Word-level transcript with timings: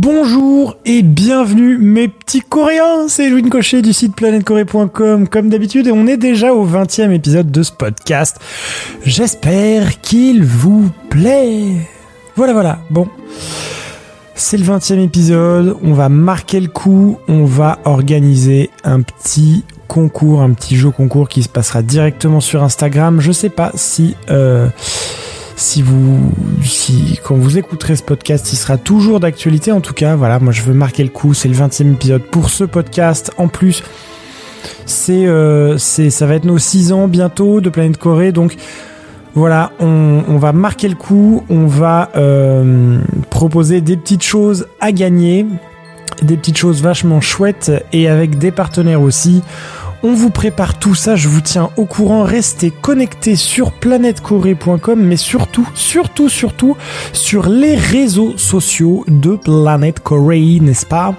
Bonjour 0.00 0.76
et 0.84 1.02
bienvenue 1.02 1.76
mes 1.76 2.06
petits 2.06 2.40
coréens, 2.40 3.08
c'est 3.08 3.28
Louis 3.28 3.42
Cochet 3.42 3.82
du 3.82 3.92
site 3.92 4.14
planetcorée.com 4.14 5.26
comme 5.26 5.48
d'habitude 5.48 5.88
et 5.88 5.90
on 5.90 6.06
est 6.06 6.16
déjà 6.16 6.54
au 6.54 6.64
20e 6.64 7.10
épisode 7.10 7.50
de 7.50 7.64
ce 7.64 7.72
podcast. 7.72 8.36
J'espère 9.04 10.00
qu'il 10.00 10.44
vous 10.44 10.88
plaît. 11.10 11.72
Voilà 12.36 12.52
voilà, 12.52 12.78
bon. 12.90 13.08
C'est 14.36 14.56
le 14.56 14.62
20e 14.62 15.00
épisode, 15.00 15.76
on 15.82 15.94
va 15.94 16.08
marquer 16.08 16.60
le 16.60 16.68
coup, 16.68 17.18
on 17.26 17.44
va 17.44 17.80
organiser 17.84 18.70
un 18.84 19.02
petit 19.02 19.64
concours, 19.88 20.42
un 20.42 20.52
petit 20.52 20.76
jeu 20.76 20.92
concours 20.92 21.28
qui 21.28 21.42
se 21.42 21.48
passera 21.48 21.82
directement 21.82 22.38
sur 22.38 22.62
Instagram. 22.62 23.20
Je 23.20 23.32
sais 23.32 23.50
pas 23.50 23.72
si... 23.74 24.14
Euh, 24.30 24.68
si 25.58 25.82
vous, 25.82 26.32
si, 26.62 27.18
quand 27.24 27.34
vous 27.34 27.58
écouterez 27.58 27.96
ce 27.96 28.02
podcast, 28.02 28.52
il 28.52 28.56
sera 28.56 28.78
toujours 28.78 29.18
d'actualité. 29.18 29.72
En 29.72 29.80
tout 29.80 29.92
cas, 29.92 30.14
voilà, 30.14 30.38
moi 30.38 30.52
je 30.52 30.62
veux 30.62 30.72
marquer 30.72 31.02
le 31.02 31.08
coup. 31.10 31.34
C'est 31.34 31.48
le 31.48 31.54
20e 31.54 31.94
épisode 31.94 32.22
pour 32.22 32.48
ce 32.48 32.62
podcast. 32.62 33.32
En 33.38 33.48
plus, 33.48 33.82
c'est, 34.86 35.26
euh, 35.26 35.76
ça 35.76 36.26
va 36.26 36.36
être 36.36 36.44
nos 36.44 36.58
6 36.58 36.92
ans 36.92 37.08
bientôt 37.08 37.60
de 37.60 37.70
Planète 37.70 37.98
Corée. 37.98 38.30
Donc, 38.30 38.54
voilà, 39.34 39.72
on, 39.80 40.22
on, 40.28 40.38
va 40.38 40.52
marquer 40.52 40.88
le 40.88 40.94
coup. 40.94 41.44
On 41.50 41.66
va 41.66 42.10
euh, 42.16 43.00
proposer 43.28 43.80
des 43.80 43.96
petites 43.96 44.24
choses 44.24 44.68
à 44.80 44.92
gagner. 44.92 45.44
Des 46.22 46.36
petites 46.36 46.58
choses 46.58 46.82
vachement 46.82 47.20
chouettes 47.20 47.72
et 47.92 48.08
avec 48.08 48.38
des 48.38 48.52
partenaires 48.52 49.02
aussi. 49.02 49.42
On 50.04 50.12
vous 50.12 50.30
prépare 50.30 50.78
tout 50.78 50.94
ça, 50.94 51.16
je 51.16 51.26
vous 51.26 51.40
tiens 51.40 51.70
au 51.76 51.84
courant. 51.84 52.22
Restez 52.22 52.70
connectés 52.70 53.34
sur 53.34 53.72
planètecorée.com, 53.72 55.00
mais 55.02 55.16
surtout, 55.16 55.68
surtout, 55.74 56.28
surtout 56.28 56.76
sur 57.12 57.48
les 57.48 57.74
réseaux 57.74 58.36
sociaux 58.38 59.04
de 59.08 59.34
Planète 59.34 59.98
Corée, 59.98 60.60
n'est-ce 60.60 60.86
pas? 60.86 61.16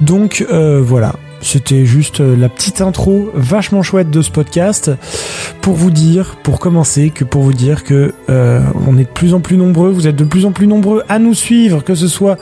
Donc 0.00 0.44
euh, 0.50 0.82
voilà, 0.82 1.14
c'était 1.44 1.84
juste 1.84 2.20
euh, 2.20 2.36
la 2.36 2.48
petite 2.48 2.80
intro 2.80 3.30
vachement 3.34 3.82
chouette 3.82 4.10
de 4.10 4.22
ce 4.22 4.30
podcast 4.30 4.90
pour 5.60 5.74
vous 5.74 5.90
dire, 5.90 6.36
pour 6.42 6.58
commencer, 6.58 7.10
que 7.10 7.24
pour 7.24 7.42
vous 7.42 7.52
dire 7.52 7.84
que 7.84 8.14
euh, 8.30 8.60
on 8.86 8.96
est 8.96 9.04
de 9.04 9.08
plus 9.08 9.34
en 9.34 9.40
plus 9.40 9.56
nombreux, 9.56 9.90
vous 9.90 10.06
êtes 10.06 10.16
de 10.16 10.24
plus 10.24 10.46
en 10.46 10.52
plus 10.52 10.66
nombreux 10.66 11.02
à 11.08 11.18
nous 11.18 11.34
suivre, 11.34 11.82
que 11.82 11.94
ce 11.94 12.08
soit 12.08 12.38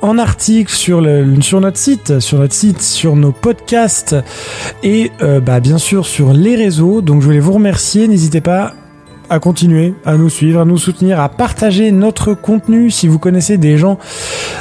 en 0.00 0.18
article 0.18 0.72
sur, 0.72 1.00
notre 1.02 1.76
site, 1.76 2.20
sur 2.20 2.38
notre 2.38 2.54
site, 2.54 2.82
sur 2.82 3.16
nos 3.16 3.32
podcasts 3.32 4.16
et 4.82 5.12
euh, 5.22 5.40
bah, 5.40 5.60
bien 5.60 5.78
sûr 5.78 6.06
sur 6.06 6.32
les 6.32 6.56
réseaux. 6.56 7.00
Donc 7.00 7.20
je 7.20 7.26
voulais 7.26 7.40
vous 7.40 7.52
remercier, 7.52 8.08
n'hésitez 8.08 8.40
pas 8.40 8.74
à 9.30 9.38
continuer 9.38 9.94
à 10.04 10.16
nous 10.16 10.28
suivre, 10.28 10.60
à 10.60 10.64
nous 10.64 10.78
soutenir, 10.78 11.20
à 11.20 11.28
partager 11.28 11.92
notre 11.92 12.34
contenu 12.34 12.90
si 12.90 13.08
vous 13.08 13.18
connaissez 13.18 13.58
des 13.58 13.76
gens, 13.76 13.98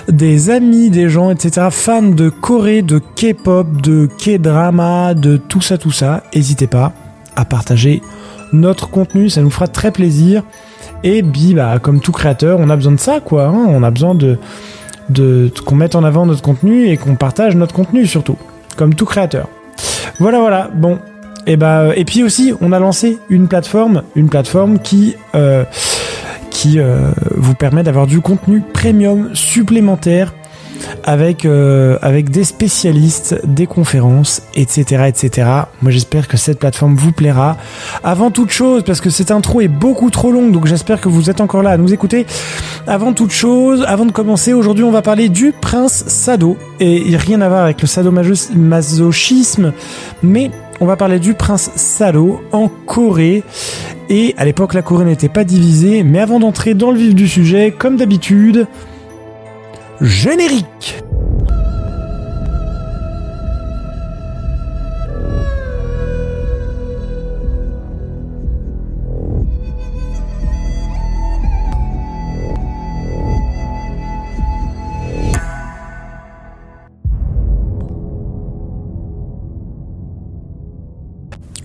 des 0.09 0.49
amis, 0.49 0.89
des 0.89 1.09
gens, 1.09 1.31
etc., 1.31 1.67
fans 1.71 2.01
de 2.01 2.29
Corée, 2.29 2.81
de 2.81 2.99
K-pop, 2.99 3.81
de 3.81 4.07
K-drama, 4.17 5.13
de 5.13 5.37
tout 5.37 5.61
ça, 5.61 5.77
tout 5.77 5.91
ça, 5.91 6.23
n'hésitez 6.35 6.67
pas 6.67 6.93
à 7.35 7.45
partager 7.45 8.01
notre 8.53 8.89
contenu, 8.89 9.29
ça 9.29 9.41
nous 9.41 9.49
fera 9.49 9.67
très 9.67 9.91
plaisir. 9.91 10.43
Et 11.03 11.21
puis, 11.21 11.53
bah, 11.53 11.79
comme 11.79 11.99
tout 11.99 12.11
créateur, 12.11 12.59
on 12.59 12.69
a 12.69 12.75
besoin 12.75 12.93
de 12.93 12.99
ça, 12.99 13.19
quoi. 13.19 13.47
Hein. 13.47 13.65
on 13.67 13.83
a 13.83 13.91
besoin 13.91 14.15
de, 14.15 14.37
de 15.09 15.51
qu'on 15.65 15.75
mette 15.75 15.95
en 15.95 16.03
avant 16.03 16.25
notre 16.25 16.41
contenu 16.41 16.87
et 16.87 16.97
qu'on 16.97 17.15
partage 17.15 17.55
notre 17.55 17.73
contenu 17.73 18.05
surtout, 18.05 18.37
comme 18.75 18.95
tout 18.95 19.05
créateur. 19.05 19.47
Voilà, 20.19 20.39
voilà. 20.39 20.69
Bon, 20.73 20.99
et 21.47 21.55
bah, 21.55 21.95
et 21.95 22.03
puis 22.03 22.23
aussi, 22.23 22.53
on 22.59 22.73
a 22.73 22.79
lancé 22.79 23.17
une 23.29 23.47
plateforme, 23.47 24.03
une 24.15 24.27
plateforme 24.27 24.79
qui 24.79 25.15
euh, 25.33 25.63
qui 26.49 26.77
euh, 26.77 27.11
vous 27.35 27.55
permet 27.55 27.83
d'avoir 27.83 28.05
du 28.05 28.19
contenu 28.19 28.61
premium 28.73 29.33
supplémentaire 29.33 30.33
avec 31.05 31.45
euh, 31.45 31.97
avec 32.01 32.29
des 32.31 32.43
spécialistes, 32.43 33.39
des 33.45 33.65
conférences, 33.65 34.41
etc., 34.55 35.05
etc. 35.07 35.49
Moi, 35.81 35.91
j'espère 35.91 36.27
que 36.27 36.35
cette 36.35 36.59
plateforme 36.59 36.95
vous 36.95 37.13
plaira. 37.13 37.55
Avant 38.03 38.29
toute 38.29 38.51
chose, 38.51 38.83
parce 38.83 38.99
que 38.99 39.09
cette 39.09 39.31
intro 39.31 39.61
est 39.61 39.69
beaucoup 39.69 40.09
trop 40.09 40.31
longue, 40.31 40.51
donc 40.51 40.67
j'espère 40.67 40.99
que 40.99 41.07
vous 41.07 41.29
êtes 41.29 41.39
encore 41.39 41.63
là 41.63 41.69
à 41.71 41.77
nous 41.77 41.93
écouter. 41.93 42.25
Avant 42.87 43.13
toute 43.13 43.31
chose, 43.31 43.85
avant 43.87 44.05
de 44.05 44.11
commencer, 44.11 44.51
aujourd'hui, 44.51 44.83
on 44.83 44.91
va 44.91 45.01
parler 45.01 45.29
du 45.29 45.53
prince 45.53 46.03
Sado 46.07 46.57
et 46.81 47.15
rien 47.15 47.39
à 47.39 47.47
voir 47.47 47.63
avec 47.63 47.81
le 47.81 47.87
sadomasochisme, 47.87 49.73
mais 50.21 50.51
on 50.79 50.85
va 50.85 50.95
parler 50.95 51.19
du 51.19 51.33
prince 51.33 51.71
Salo 51.75 52.41
en 52.51 52.67
Corée. 52.67 53.43
Et 54.09 54.33
à 54.37 54.45
l'époque, 54.45 54.73
la 54.73 54.81
Corée 54.81 55.05
n'était 55.05 55.29
pas 55.29 55.43
divisée. 55.43 56.03
Mais 56.03 56.19
avant 56.19 56.39
d'entrer 56.39 56.73
dans 56.73 56.91
le 56.91 56.97
vif 56.97 57.15
du 57.15 57.27
sujet, 57.27 57.73
comme 57.77 57.97
d'habitude, 57.97 58.67
générique 60.01 61.03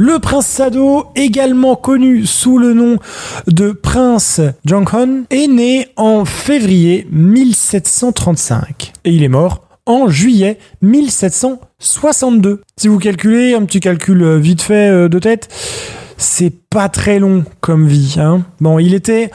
Le 0.04 0.18
prince 0.18 0.48
Sado, 0.48 1.04
également 1.14 1.76
connu 1.76 2.26
sous 2.26 2.58
le 2.58 2.74
nom 2.74 2.98
de 3.46 3.70
prince 3.70 4.40
Jonghon, 4.64 5.26
est 5.30 5.46
né 5.46 5.90
en 5.94 6.24
février 6.24 7.06
1735 7.12 8.94
et 9.04 9.12
il 9.12 9.22
est 9.22 9.28
mort 9.28 9.62
en 9.86 10.08
juillet 10.08 10.58
1762. 10.80 12.62
Si 12.76 12.88
vous 12.88 12.98
calculez, 12.98 13.54
un 13.54 13.64
petit 13.64 13.78
calcul 13.78 14.24
euh, 14.24 14.38
vite 14.38 14.62
fait 14.62 14.90
euh, 14.90 15.08
de 15.08 15.20
tête, 15.20 15.48
c'est 16.16 16.52
pas 16.68 16.88
très 16.88 17.20
long 17.20 17.44
comme 17.60 17.86
vie. 17.86 18.16
Hein. 18.18 18.42
Bon, 18.60 18.80
il 18.80 18.94
était 18.94 19.30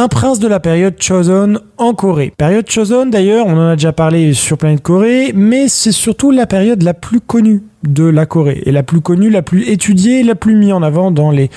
un 0.00 0.08
prince 0.08 0.38
de 0.38 0.48
la 0.48 0.60
période 0.60 0.94
Choson 0.98 1.60
en 1.76 1.92
Corée. 1.92 2.32
Période 2.38 2.66
Choson, 2.66 3.04
d'ailleurs, 3.04 3.46
on 3.46 3.52
en 3.52 3.68
a 3.68 3.76
déjà 3.76 3.92
parlé 3.92 4.32
sur 4.32 4.56
Planète 4.56 4.80
Corée, 4.80 5.32
mais 5.34 5.68
c'est 5.68 5.92
surtout 5.92 6.30
la 6.30 6.46
période 6.46 6.82
la 6.82 6.94
plus 6.94 7.20
connue 7.20 7.64
de 7.82 8.04
la 8.04 8.24
Corée, 8.24 8.62
et 8.64 8.72
la 8.72 8.82
plus 8.82 9.02
connue, 9.02 9.28
la 9.28 9.42
plus 9.42 9.68
étudiée, 9.68 10.22
la 10.22 10.34
plus 10.34 10.54
mise 10.54 10.72
en 10.72 10.82
avant 10.82 11.10
dans 11.10 11.30
les 11.30 11.50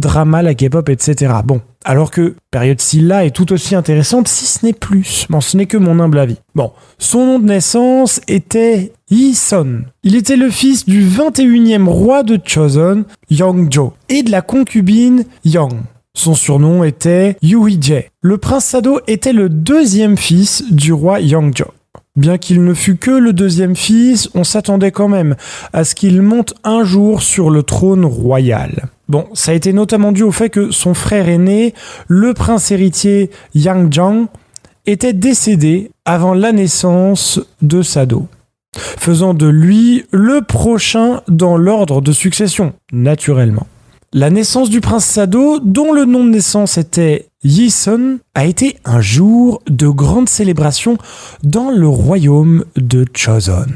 dramas, 0.00 0.42
la 0.42 0.54
K-pop, 0.54 0.88
etc. 0.88 1.34
Bon, 1.44 1.60
alors 1.84 2.10
que 2.10 2.34
période 2.50 2.80
Silla 2.80 3.24
est 3.24 3.30
tout 3.30 3.52
aussi 3.52 3.76
intéressante, 3.76 4.26
si 4.26 4.44
ce 4.44 4.66
n'est 4.66 4.72
plus. 4.72 5.26
Bon, 5.30 5.40
ce 5.40 5.56
n'est 5.56 5.66
que 5.66 5.76
mon 5.76 6.00
humble 6.00 6.18
avis. 6.18 6.38
Bon, 6.56 6.72
son 6.98 7.24
nom 7.24 7.38
de 7.38 7.46
naissance 7.46 8.20
était 8.26 8.92
Yi-son. 9.08 9.82
Il 10.02 10.16
était 10.16 10.36
le 10.36 10.50
fils 10.50 10.84
du 10.84 11.04
21e 11.06 11.84
roi 11.84 12.24
de 12.24 12.40
Choson, 12.44 13.04
Yongjo, 13.30 13.92
et 14.08 14.24
de 14.24 14.32
la 14.32 14.42
concubine 14.42 15.24
Yang. 15.44 15.74
Son 16.16 16.34
surnom 16.34 16.84
était 16.84 17.36
Yuhije. 17.42 18.04
Le 18.22 18.38
prince 18.38 18.66
Sado 18.66 19.00
était 19.08 19.32
le 19.32 19.48
deuxième 19.48 20.16
fils 20.16 20.64
du 20.70 20.92
roi 20.92 21.20
Yangjo. 21.20 21.66
Bien 22.16 22.38
qu'il 22.38 22.62
ne 22.62 22.74
fût 22.74 22.96
que 22.96 23.10
le 23.10 23.32
deuxième 23.32 23.74
fils, 23.74 24.30
on 24.34 24.44
s'attendait 24.44 24.92
quand 24.92 25.08
même 25.08 25.34
à 25.72 25.82
ce 25.82 25.96
qu'il 25.96 26.22
monte 26.22 26.54
un 26.62 26.84
jour 26.84 27.22
sur 27.22 27.50
le 27.50 27.64
trône 27.64 28.04
royal. 28.04 28.88
Bon, 29.08 29.26
ça 29.34 29.50
a 29.50 29.54
été 29.54 29.72
notamment 29.72 30.12
dû 30.12 30.22
au 30.22 30.30
fait 30.30 30.48
que 30.48 30.70
son 30.70 30.94
frère 30.94 31.28
aîné, 31.28 31.74
le 32.06 32.32
prince 32.32 32.70
héritier 32.70 33.30
Yang 33.54 34.28
était 34.86 35.12
décédé 35.12 35.90
avant 36.04 36.34
la 36.34 36.52
naissance 36.52 37.40
de 37.60 37.82
Sado, 37.82 38.28
faisant 38.76 39.34
de 39.34 39.46
lui 39.46 40.04
le 40.12 40.42
prochain 40.42 41.22
dans 41.26 41.56
l'ordre 41.56 42.00
de 42.00 42.12
succession, 42.12 42.72
naturellement. 42.92 43.66
La 44.16 44.30
naissance 44.30 44.70
du 44.70 44.80
prince 44.80 45.04
Sado, 45.04 45.58
dont 45.58 45.92
le 45.92 46.04
nom 46.04 46.22
de 46.22 46.30
naissance 46.30 46.78
était 46.78 47.26
Yi-sun, 47.42 48.20
a 48.36 48.44
été 48.44 48.78
un 48.84 49.00
jour 49.00 49.60
de 49.68 49.88
grande 49.88 50.28
célébration 50.28 50.98
dans 51.42 51.72
le 51.72 51.88
royaume 51.88 52.64
de 52.76 53.04
Choson, 53.12 53.66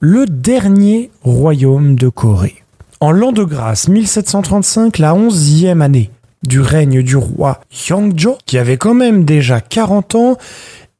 le 0.00 0.24
dernier 0.24 1.10
royaume 1.20 1.94
de 1.94 2.08
Corée. 2.08 2.62
En 3.00 3.10
l'an 3.10 3.32
de 3.32 3.44
grâce 3.44 3.88
1735, 3.88 4.96
la 4.96 5.14
onzième 5.14 5.82
année 5.82 6.10
du 6.42 6.62
règne 6.62 7.02
du 7.02 7.18
roi 7.18 7.60
Yongjo, 7.90 8.38
qui 8.46 8.56
avait 8.56 8.78
quand 8.78 8.94
même 8.94 9.26
déjà 9.26 9.60
40 9.60 10.14
ans, 10.14 10.38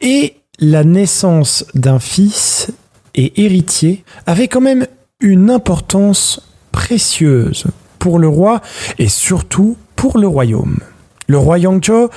et 0.03 0.35
la 0.59 0.85
naissance 0.85 1.65
d'un 1.75 1.99
fils 1.99 2.71
et 3.15 3.43
héritier 3.43 4.05
avait 4.27 4.49
quand 4.49 4.61
même 4.61 4.87
une 5.21 5.49
importance 5.49 6.43
précieuse 6.73 7.65
pour 8.03 8.19
le 8.19 8.27
roi 8.27 8.61
et 8.99 9.07
surtout 9.07 9.77
pour 9.95 10.19
le 10.19 10.27
royaume. 10.27 10.81
Le 11.29 11.39
roi 11.39 11.61
Yangcho 11.61 12.11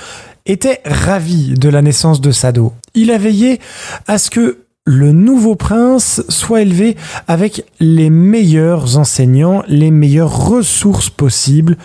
était 0.44 0.80
ravi 0.84 1.54
de 1.54 1.68
la 1.68 1.80
naissance 1.80 2.20
de 2.20 2.32
Sado. 2.32 2.72
Il 2.94 3.12
a 3.12 3.18
veillé 3.18 3.60
à 4.08 4.18
ce 4.18 4.28
que 4.28 4.64
le 4.84 5.12
nouveau 5.12 5.54
prince 5.54 6.24
soit 6.28 6.62
élevé 6.62 6.96
avec 7.28 7.64
les 7.78 8.10
meilleurs 8.10 8.98
enseignants, 8.98 9.62
les 9.68 9.92
meilleures 9.92 10.48
ressources 10.48 11.08
possibles 11.08 11.76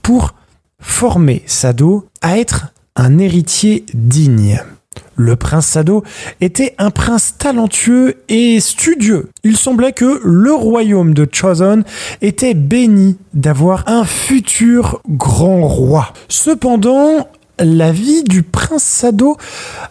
pour 0.00 0.34
former 0.80 1.42
Sado 1.44 2.06
à 2.22 2.38
être 2.38 2.68
un 2.96 3.18
héritier 3.18 3.84
digne. 3.92 4.58
Le 5.16 5.36
prince 5.36 5.66
Sado 5.66 6.02
était 6.40 6.74
un 6.78 6.90
prince 6.90 7.34
talentueux 7.38 8.16
et 8.28 8.60
studieux. 8.60 9.30
Il 9.44 9.56
semblait 9.56 9.92
que 9.92 10.20
le 10.24 10.52
royaume 10.52 11.14
de 11.14 11.28
Choson 11.30 11.84
était 12.20 12.54
béni 12.54 13.16
d'avoir 13.32 13.84
un 13.86 14.04
futur 14.04 15.00
grand 15.08 15.66
roi. 15.66 16.12
Cependant, 16.28 17.28
la 17.58 17.92
vie 17.92 18.24
du 18.24 18.42
prince 18.42 18.82
Sado 18.82 19.36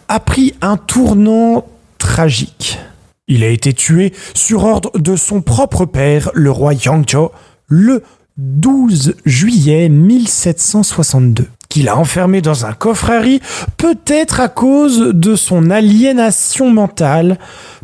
a 0.08 0.20
pris 0.20 0.54
un 0.60 0.76
tournant 0.76 1.64
tragique. 1.98 2.78
Il 3.26 3.42
a 3.42 3.48
été 3.48 3.72
tué 3.72 4.12
sur 4.34 4.64
ordre 4.64 4.90
de 4.98 5.16
son 5.16 5.40
propre 5.40 5.86
père, 5.86 6.30
le 6.34 6.50
roi 6.50 6.74
Yangzhou, 6.74 7.30
le 7.68 8.02
12 8.36 9.14
juillet 9.24 9.88
1762 9.88 11.48
qu'il 11.74 11.88
a 11.88 11.96
enfermé 11.96 12.40
dans 12.40 12.66
un 12.66 12.72
coffre 12.72 13.10
à 13.10 13.18
riz, 13.18 13.40
peut-être 13.76 14.38
à 14.38 14.46
cause 14.46 15.10
de 15.12 15.34
son 15.34 15.70
aliénation 15.70 16.70
mentale, 16.70 17.36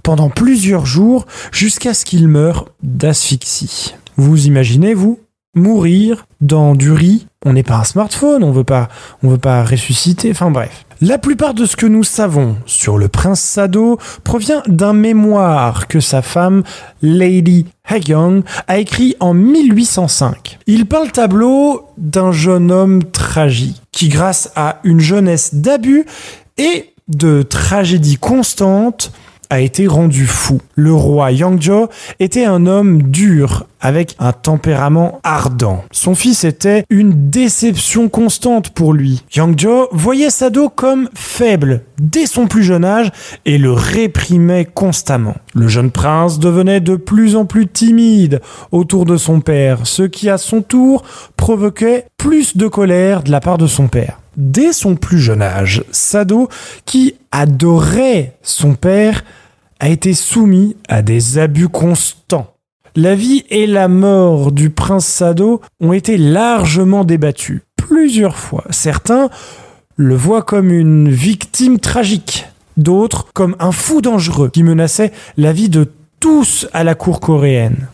pendant 0.05 0.31
plusieurs 0.31 0.87
jours 0.87 1.27
jusqu'à 1.51 1.93
ce 1.93 2.05
qu'il 2.05 2.29
meure 2.29 2.67
d'asphyxie. 2.85 3.97
Vous 4.17 4.47
imaginez, 4.47 4.95
vous 4.95 5.19
Mourir 5.57 6.29
dans 6.41 6.77
du 6.77 6.93
riz 6.93 7.27
On 7.47 7.55
n'est 7.55 7.63
pas 7.63 7.77
un 7.77 7.85
smartphone, 7.85 8.45
on 8.45 8.53
veut 8.53 8.65
pas, 8.65 8.91
on 9.23 9.31
veut 9.31 9.39
pas 9.39 9.65
ressusciter, 9.65 10.31
enfin 10.31 10.51
bref. 10.51 10.85
La 11.01 11.17
plupart 11.17 11.55
de 11.55 11.65
ce 11.65 11.75
que 11.75 11.87
nous 11.87 12.05
savons 12.05 12.59
sur 12.67 12.99
le 12.99 13.09
prince 13.09 13.41
Sado 13.41 13.99
provient 14.25 14.63
d'un 14.67 14.93
mémoire 14.93 15.89
que 15.89 16.01
sa 16.01 16.21
femme, 16.21 16.63
Lady 17.01 17.65
Haegyong, 17.89 18.43
a 18.69 18.77
écrit 18.77 19.17
en 19.21 19.33
1805. 19.33 20.59
Il 20.67 20.85
peint 20.85 21.07
le 21.07 21.11
tableau 21.11 21.87
d'un 21.97 22.31
jeune 22.31 22.71
homme 22.71 23.05
tragique 23.05 23.81
qui, 23.91 24.11
grâce 24.11 24.53
à 24.55 24.81
une 24.85 25.01
jeunesse 25.01 25.55
d'abus 25.55 26.05
et 26.59 26.93
de 27.09 27.41
tragédies 27.41 28.19
constantes, 28.19 29.13
a 29.51 29.61
été 29.61 29.87
rendu 29.87 30.27
fou. 30.27 30.61
Le 30.77 30.95
roi 30.95 31.33
Yangzhou 31.33 31.89
était 32.21 32.45
un 32.45 32.67
homme 32.67 33.03
dur, 33.03 33.67
avec 33.81 34.15
un 34.19 34.33
tempérament 34.33 35.21
ardent. 35.25 35.85
Son 35.91 36.15
fils 36.15 36.45
était 36.45 36.85
une 36.89 37.31
déception 37.31 38.09
constante 38.09 38.71
pour 38.71 38.93
lui. 38.93 39.23
Yangzhou 39.35 39.87
voyait 39.93 40.31
Sado 40.31 40.69
comme 40.69 41.09
faible 41.15 41.83
dès 42.01 42.27
son 42.27 42.47
plus 42.47 42.63
jeune 42.63 42.85
âge 42.85 43.11
et 43.45 43.59
le 43.59 43.73
réprimait 43.73 44.65
constamment. 44.65 45.35
Le 45.55 45.69
jeune 45.69 45.91
prince 45.91 46.39
devenait 46.39 46.81
de 46.81 46.97
plus 46.97 47.37
en 47.37 47.45
plus 47.45 47.67
timide 47.67 48.41
autour 48.73 49.05
de 49.05 49.17
son 49.17 49.41
père, 49.41 49.81
ce 49.85 50.05
qui 50.05 50.31
à 50.31 50.39
son 50.39 50.63
tour 50.63 51.03
provoquait 51.37 52.07
plus 52.17 52.57
de 52.57 52.69
colère 52.69 53.23
de 53.23 53.31
la 53.31 53.41
part 53.41 53.59
de 53.59 53.67
son 53.67 53.89
père. 53.89 54.20
Dès 54.41 54.73
son 54.73 54.97
plus 54.97 55.19
jeune 55.19 55.43
âge, 55.43 55.85
Sado, 55.91 56.49
qui 56.87 57.17
adorait 57.31 58.39
son 58.43 58.73
père, 58.73 59.23
a 59.81 59.91
été 59.91 60.15
soumis 60.15 60.77
à 60.89 61.03
des 61.03 61.37
abus 61.37 61.69
constants. 61.69 62.55
La 62.97 63.15
vie 63.15 63.45
et 63.51 63.67
la 63.67 63.87
mort 63.87 64.51
du 64.51 64.71
prince 64.71 65.05
Sado 65.05 65.61
ont 65.79 65.93
été 65.93 66.17
largement 66.17 67.05
débattues 67.05 67.65
plusieurs 67.77 68.39
fois. 68.39 68.65
Certains 68.71 69.29
le 69.97 70.17
voient 70.17 70.43
comme 70.43 70.73
une 70.73 71.11
victime 71.11 71.79
tragique, 71.79 72.47
d'autres 72.79 73.27
comme 73.35 73.57
un 73.59 73.73
fou 73.73 74.01
dangereux 74.01 74.49
qui 74.49 74.63
menaçait 74.63 75.13
la 75.37 75.53
vie 75.53 75.69
de 75.69 75.87
tous 76.19 76.67
à 76.73 76.83
la 76.83 76.95
cour 76.95 77.21
coréenne. 77.21 77.89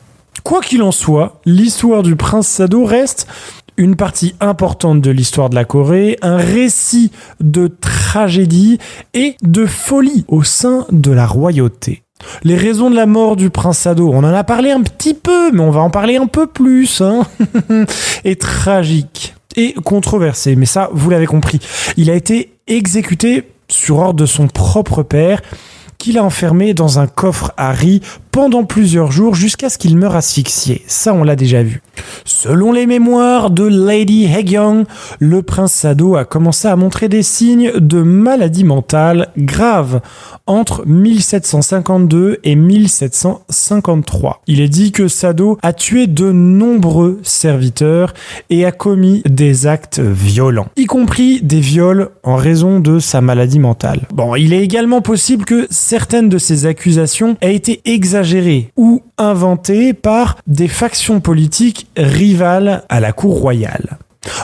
Quoi 0.44 0.60
qu'il 0.60 0.84
en 0.84 0.92
soit, 0.92 1.40
l'histoire 1.44 2.04
du 2.04 2.14
prince 2.14 2.46
Sado 2.46 2.84
reste 2.84 3.26
une 3.76 3.96
partie 3.96 4.34
importante 4.40 5.00
de 5.00 5.10
l'histoire 5.10 5.50
de 5.50 5.54
la 5.54 5.64
Corée, 5.64 6.18
un 6.22 6.36
récit 6.36 7.10
de 7.40 7.68
tragédie 7.68 8.78
et 9.14 9.36
de 9.42 9.66
folie 9.66 10.24
au 10.28 10.42
sein 10.42 10.86
de 10.90 11.10
la 11.10 11.26
royauté. 11.26 12.02
Les 12.42 12.56
raisons 12.56 12.90
de 12.90 12.96
la 12.96 13.06
mort 13.06 13.36
du 13.36 13.50
prince 13.50 13.78
Sado, 13.78 14.10
on 14.10 14.18
en 14.18 14.24
a 14.24 14.44
parlé 14.44 14.70
un 14.70 14.82
petit 14.82 15.14
peu, 15.14 15.52
mais 15.52 15.60
on 15.60 15.70
va 15.70 15.80
en 15.80 15.90
parler 15.90 16.16
un 16.16 16.26
peu 16.26 16.46
plus, 16.46 17.02
hein 17.02 17.26
est 18.24 18.40
tragique 18.40 19.34
et 19.56 19.74
controversé, 19.84 20.56
mais 20.56 20.66
ça, 20.66 20.90
vous 20.92 21.10
l'avez 21.10 21.26
compris. 21.26 21.60
Il 21.96 22.10
a 22.10 22.14
été 22.14 22.52
exécuté 22.66 23.50
sur 23.68 23.98
ordre 23.98 24.20
de 24.20 24.26
son 24.26 24.48
propre 24.48 25.02
père, 25.02 25.42
qu'il 25.98 26.18
a 26.18 26.24
enfermé 26.24 26.74
dans 26.74 26.98
un 26.98 27.06
coffre 27.06 27.52
à 27.56 27.72
riz 27.72 28.02
pendant 28.36 28.64
plusieurs 28.64 29.12
jours 29.12 29.34
jusqu'à 29.34 29.70
ce 29.70 29.78
qu'il 29.78 29.96
meure 29.96 30.14
asphyxié. 30.14 30.82
Ça, 30.86 31.14
on 31.14 31.24
l'a 31.24 31.36
déjà 31.36 31.62
vu. 31.62 31.80
Selon 32.26 32.70
les 32.70 32.84
mémoires 32.86 33.48
de 33.48 33.64
Lady 33.64 34.26
Haegyong, 34.26 34.84
le 35.20 35.40
prince 35.40 35.72
Sado 35.72 36.16
a 36.16 36.26
commencé 36.26 36.68
à 36.68 36.76
montrer 36.76 37.08
des 37.08 37.22
signes 37.22 37.72
de 37.80 38.02
maladie 38.02 38.64
mentale 38.64 39.28
grave 39.38 40.02
entre 40.46 40.86
1752 40.86 42.40
et 42.44 42.56
1753. 42.56 44.42
Il 44.46 44.60
est 44.60 44.68
dit 44.68 44.92
que 44.92 45.08
Sado 45.08 45.56
a 45.62 45.72
tué 45.72 46.06
de 46.06 46.30
nombreux 46.30 47.20
serviteurs 47.22 48.12
et 48.50 48.66
a 48.66 48.70
commis 48.70 49.22
des 49.24 49.66
actes 49.66 49.98
violents, 49.98 50.68
y 50.76 50.84
compris 50.84 51.40
des 51.40 51.60
viols 51.60 52.10
en 52.22 52.36
raison 52.36 52.80
de 52.80 52.98
sa 52.98 53.22
maladie 53.22 53.60
mentale. 53.60 54.02
Bon, 54.12 54.34
il 54.34 54.52
est 54.52 54.62
également 54.62 55.00
possible 55.00 55.46
que 55.46 55.66
certaines 55.70 56.28
de 56.28 56.36
ces 56.36 56.66
accusations 56.66 57.38
aient 57.40 57.54
été 57.54 57.80
exagérées 57.86 58.25
ou 58.76 59.02
inventé 59.18 59.92
par 59.94 60.36
des 60.46 60.68
factions 60.68 61.20
politiques 61.20 61.86
rivales 61.96 62.84
à 62.88 63.00
la 63.00 63.12
cour 63.12 63.38
royale. 63.40 63.98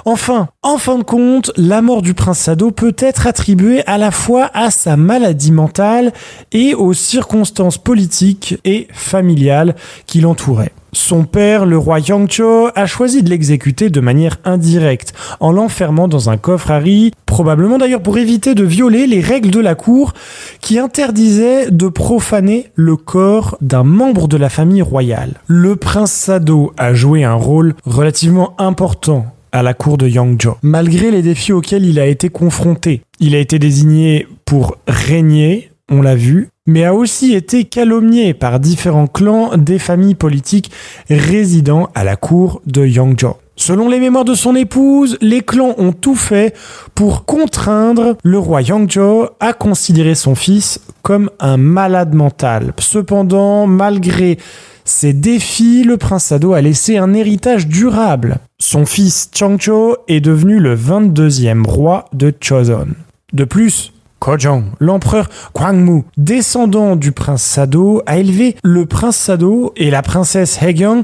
Enfin, 0.04 0.48
en 0.62 0.78
fin 0.78 0.98
de 0.98 1.02
compte, 1.02 1.50
la 1.56 1.82
mort 1.82 2.02
du 2.02 2.14
prince 2.14 2.38
Sado 2.38 2.70
peut 2.70 2.94
être 2.98 3.26
attribuée 3.26 3.82
à 3.86 3.98
la 3.98 4.10
fois 4.10 4.50
à 4.54 4.70
sa 4.70 4.96
maladie 4.96 5.52
mentale 5.52 6.12
et 6.52 6.74
aux 6.74 6.92
circonstances 6.92 7.78
politiques 7.78 8.58
et 8.64 8.88
familiales 8.92 9.74
qui 10.06 10.20
l'entouraient. 10.20 10.72
Son 10.94 11.24
père, 11.24 11.64
le 11.64 11.78
roi 11.78 12.00
Yangcho, 12.00 12.68
a 12.74 12.84
choisi 12.84 13.22
de 13.22 13.30
l'exécuter 13.30 13.88
de 13.88 14.00
manière 14.00 14.36
indirecte, 14.44 15.14
en 15.40 15.50
l'enfermant 15.50 16.06
dans 16.06 16.28
un 16.28 16.36
coffre 16.36 16.70
à 16.70 16.78
riz, 16.78 17.12
probablement 17.24 17.78
d'ailleurs 17.78 18.02
pour 18.02 18.18
éviter 18.18 18.54
de 18.54 18.62
violer 18.62 19.06
les 19.06 19.20
règles 19.20 19.50
de 19.50 19.60
la 19.60 19.74
cour 19.74 20.12
qui 20.60 20.78
interdisaient 20.78 21.70
de 21.70 21.88
profaner 21.88 22.68
le 22.74 22.96
corps 22.96 23.56
d'un 23.62 23.84
membre 23.84 24.28
de 24.28 24.36
la 24.36 24.50
famille 24.50 24.82
royale. 24.82 25.40
Le 25.46 25.76
prince 25.76 26.12
Sado 26.12 26.74
a 26.76 26.92
joué 26.92 27.24
un 27.24 27.34
rôle 27.34 27.74
relativement 27.86 28.54
important 28.58 29.26
à 29.50 29.62
la 29.62 29.72
cour 29.72 29.96
de 29.96 30.08
Yangzhou. 30.08 30.56
Malgré 30.62 31.10
les 31.10 31.22
défis 31.22 31.52
auxquels 31.52 31.86
il 31.86 32.00
a 32.00 32.06
été 32.06 32.28
confronté, 32.28 33.02
il 33.18 33.34
a 33.34 33.38
été 33.38 33.58
désigné 33.58 34.26
pour 34.44 34.76
régner, 34.86 35.70
on 35.90 36.02
l'a 36.02 36.16
vu, 36.16 36.48
mais 36.66 36.84
a 36.84 36.94
aussi 36.94 37.34
été 37.34 37.64
calomnié 37.64 38.34
par 38.34 38.60
différents 38.60 39.06
clans 39.06 39.56
des 39.56 39.78
familles 39.78 40.14
politiques 40.14 40.70
résidant 41.10 41.88
à 41.94 42.04
la 42.04 42.16
cour 42.16 42.62
de 42.66 42.86
Yangzhou. 42.86 43.34
Selon 43.56 43.88
les 43.88 44.00
mémoires 44.00 44.24
de 44.24 44.34
son 44.34 44.56
épouse, 44.56 45.18
les 45.20 45.42
clans 45.42 45.74
ont 45.76 45.92
tout 45.92 46.14
fait 46.14 46.54
pour 46.94 47.24
contraindre 47.24 48.16
le 48.24 48.38
roi 48.38 48.62
Yangzhou 48.62 49.26
à 49.40 49.52
considérer 49.52 50.14
son 50.14 50.34
fils 50.34 50.80
comme 51.02 51.30
un 51.38 51.56
malade 51.56 52.14
mental. 52.14 52.72
Cependant, 52.78 53.66
malgré 53.66 54.38
ces 54.84 55.12
défis, 55.12 55.84
le 55.84 55.96
prince 55.96 56.24
Sado 56.24 56.54
a 56.54 56.60
laissé 56.60 56.96
un 56.96 57.12
héritage 57.12 57.68
durable. 57.68 58.38
Son 58.58 58.86
fils 58.86 59.30
Changzhou 59.34 59.96
est 60.08 60.20
devenu 60.20 60.58
le 60.58 60.76
22e 60.76 61.64
roi 61.64 62.06
de 62.12 62.32
Choson. 62.40 62.88
De 63.32 63.44
plus, 63.44 63.92
Kojong, 64.22 64.62
l'empereur 64.78 65.28
Kwangmu, 65.52 66.04
descendant 66.16 66.94
du 66.94 67.10
prince 67.10 67.42
Sado, 67.42 68.02
a 68.06 68.18
élevé 68.18 68.54
le 68.62 68.86
prince 68.86 69.16
Sado 69.16 69.72
et 69.74 69.90
la 69.90 70.02
princesse 70.02 70.62
Haegyong 70.62 71.02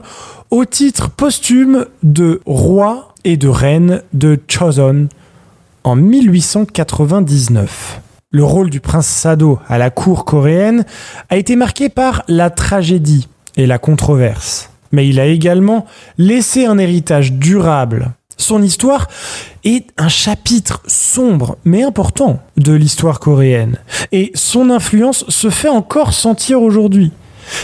au 0.52 0.64
titre 0.64 1.10
posthume 1.10 1.86
de 2.04 2.40
roi 2.46 3.12
et 3.24 3.36
de 3.36 3.48
reine 3.48 4.02
de 4.12 4.38
Choson 4.46 5.08
en 5.82 5.96
1899. 5.96 8.00
Le 8.30 8.44
rôle 8.44 8.70
du 8.70 8.78
prince 8.78 9.08
Sado 9.08 9.58
à 9.66 9.78
la 9.78 9.90
cour 9.90 10.24
coréenne 10.24 10.84
a 11.28 11.38
été 11.38 11.56
marqué 11.56 11.88
par 11.88 12.22
la 12.28 12.50
tragédie 12.50 13.26
et 13.56 13.66
la 13.66 13.78
controverse. 13.78 14.70
Mais 14.92 15.08
il 15.08 15.18
a 15.18 15.26
également 15.26 15.86
laissé 16.18 16.66
un 16.66 16.78
héritage 16.78 17.32
durable 17.32 18.12
son 18.38 18.62
histoire 18.62 19.08
est 19.64 19.86
un 19.98 20.08
chapitre 20.08 20.80
sombre 20.86 21.58
mais 21.64 21.82
important 21.82 22.40
de 22.56 22.72
l'histoire 22.72 23.20
coréenne. 23.20 23.78
Et 24.12 24.32
son 24.34 24.70
influence 24.70 25.24
se 25.28 25.50
fait 25.50 25.68
encore 25.68 26.14
sentir 26.14 26.62
aujourd'hui. 26.62 27.12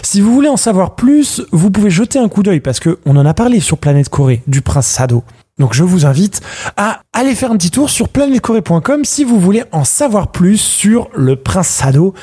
Si 0.02 0.21
vous 0.21 0.35
voulez 0.35 0.49
en 0.49 0.57
savoir 0.57 0.95
plus, 0.95 1.43
vous 1.52 1.71
pouvez 1.71 1.90
jeter 1.90 2.19
un 2.19 2.28
coup 2.28 2.43
d'œil 2.43 2.61
parce 2.61 2.81
qu'on 2.81 3.16
en 3.16 3.26
a 3.26 3.35
parlé 3.35 3.61
sur 3.61 3.78
Planète 3.78 4.09
Corée 4.09 4.43
du 4.47 4.61
prince 4.61 4.87
Sado. 4.87 5.25
Donc 5.59 5.73
je 5.73 5.85
vous 5.85 6.04
invite 6.04 6.40
à 6.76 7.02
aller 7.12 7.35
faire 7.35 7.52
un 7.52 7.57
petit 7.57 7.71
tour 7.71 7.88
sur 7.88 8.09
planetcorée.com 8.09 9.04
si 9.04 9.23
vous 9.23 9.38
voulez 9.38 9.62
en 9.71 9.85
savoir 9.85 10.33
plus 10.33 10.59
sur 10.59 11.09
le 11.14 11.37
prince 11.37 11.69
Sado 11.69 12.14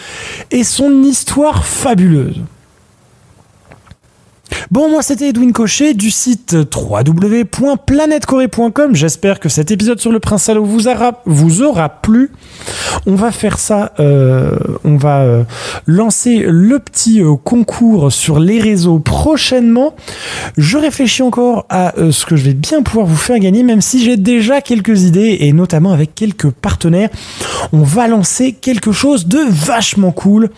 et 0.51 0.63
son 0.63 1.03
histoire 1.03 1.65
fabuleuse. 1.65 2.41
Bon, 4.71 4.89
moi 4.89 5.01
c'était 5.01 5.27
Edwin 5.27 5.51
Cochet 5.51 5.93
du 5.93 6.11
site 6.11 6.55
www.planetcorée.com. 6.73 8.95
J'espère 8.95 9.41
que 9.41 9.49
cet 9.49 9.69
épisode 9.69 9.99
sur 9.99 10.13
le 10.13 10.21
Prince 10.21 10.43
Salo 10.43 10.63
vous 10.63 10.87
aura, 10.87 11.21
vous 11.25 11.61
aura 11.61 11.89
plu. 11.89 12.31
On 13.05 13.15
va 13.15 13.31
faire 13.31 13.57
ça, 13.57 13.91
euh, 13.99 14.55
on 14.85 14.95
va 14.95 15.23
euh, 15.23 15.43
lancer 15.87 16.45
le 16.47 16.79
petit 16.79 17.21
euh, 17.21 17.35
concours 17.35 18.13
sur 18.13 18.39
les 18.39 18.61
réseaux 18.61 18.99
prochainement. 18.99 19.93
Je 20.57 20.77
réfléchis 20.77 21.21
encore 21.21 21.65
à 21.69 21.93
ce 22.11 22.25
que 22.25 22.37
je 22.37 22.45
vais 22.45 22.53
bien 22.53 22.81
pouvoir 22.81 23.05
vous 23.05 23.17
faire 23.17 23.39
gagner, 23.39 23.63
même 23.63 23.81
si 23.81 24.01
j'ai 24.03 24.15
déjà 24.15 24.61
quelques 24.61 25.03
idées 25.03 25.35
et 25.41 25.51
notamment 25.51 25.91
avec 25.91 26.15
quelques 26.15 26.49
partenaires. 26.49 27.09
On 27.73 27.81
va 27.81 28.07
lancer 28.07 28.53
quelque 28.53 28.93
chose 28.93 29.27
de 29.27 29.39
vachement 29.49 30.13
cool. 30.13 30.49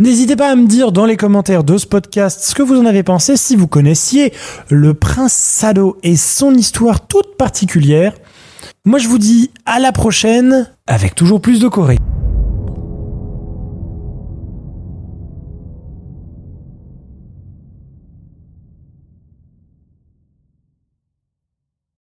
N'hésitez 0.00 0.34
pas 0.34 0.50
à 0.50 0.56
me 0.56 0.66
dire 0.66 0.90
dans 0.90 1.06
les 1.06 1.16
commentaires 1.16 1.62
de 1.62 1.78
ce 1.78 1.86
podcast 1.86 2.40
ce 2.42 2.56
que 2.56 2.62
vous 2.64 2.80
en 2.80 2.84
avez 2.84 3.04
pensé, 3.04 3.36
si 3.36 3.54
vous 3.54 3.68
connaissiez 3.68 4.32
le 4.68 4.92
prince 4.92 5.32
Sado 5.32 5.98
et 6.02 6.16
son 6.16 6.52
histoire 6.52 7.06
toute 7.06 7.36
particulière. 7.36 8.12
Moi 8.84 8.98
je 8.98 9.06
vous 9.06 9.18
dis 9.18 9.52
à 9.66 9.78
la 9.78 9.92
prochaine 9.92 10.68
avec 10.88 11.14
toujours 11.14 11.40
plus 11.40 11.60
de 11.60 11.68
Corée. 11.68 11.98